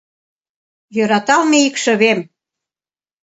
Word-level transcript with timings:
Йӧраталме 0.95 1.57
икшывем. 1.67 2.19